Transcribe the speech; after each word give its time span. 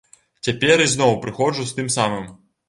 Цяпер 0.47 0.81
ізноў 0.85 1.13
прыходжу 1.27 1.67
з 1.69 1.77
тым 1.81 1.93
самым. 1.99 2.25